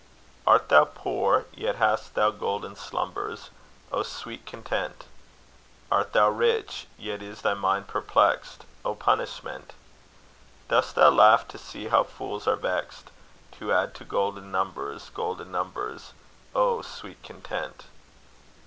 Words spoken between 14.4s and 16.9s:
numbers, golden numbers? Oh,